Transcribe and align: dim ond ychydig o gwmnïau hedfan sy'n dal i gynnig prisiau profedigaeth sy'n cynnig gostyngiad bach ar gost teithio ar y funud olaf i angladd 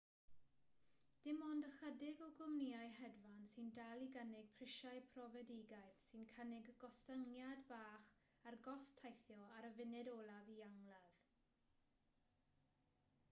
dim 1.25 1.39
ond 1.47 1.65
ychydig 1.67 2.21
o 2.27 2.27
gwmnïau 2.37 2.93
hedfan 2.99 3.43
sy'n 3.51 3.67
dal 3.79 4.05
i 4.05 4.07
gynnig 4.15 4.47
prisiau 4.61 5.03
profedigaeth 5.11 5.99
sy'n 6.07 6.25
cynnig 6.31 6.71
gostyngiad 6.85 7.61
bach 7.73 8.09
ar 8.53 8.57
gost 8.69 8.97
teithio 9.03 9.43
ar 9.59 9.67
y 9.69 9.71
funud 9.81 10.09
olaf 10.15 10.49
i 10.57 10.57
angladd 10.69 11.21